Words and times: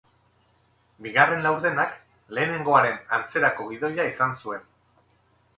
Bigarren 1.07 1.45
laurdenak 1.47 1.93
lehenengoaren 2.37 2.97
antzerako 3.19 3.71
gidoia 3.75 4.11
izan 4.15 4.35
zuen. 4.41 4.69